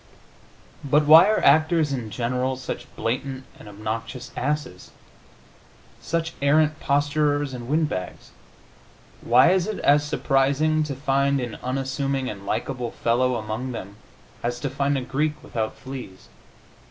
But 0.83 1.05
why 1.05 1.27
are 1.29 1.43
actors, 1.45 1.93
in 1.93 2.09
general, 2.09 2.57
such 2.57 2.87
blatant 2.95 3.43
and 3.59 3.69
obnoxious 3.69 4.31
asses, 4.35 4.89
such 6.01 6.33
arrant 6.41 6.79
posturers 6.79 7.53
and 7.53 7.67
wind 7.67 7.87
bags? 7.87 8.31
Why 9.21 9.51
is 9.51 9.67
it 9.67 9.77
as 9.81 10.03
surprising 10.03 10.81
to 10.85 10.95
find 10.95 11.39
an 11.39 11.59
unassuming 11.61 12.31
and 12.31 12.47
likable 12.47 12.89
fellow 12.89 13.35
among 13.35 13.73
them 13.73 13.97
as 14.41 14.59
to 14.61 14.71
find 14.71 14.97
a 14.97 15.01
Greek 15.01 15.33
without 15.43 15.75
fleas? 15.75 16.29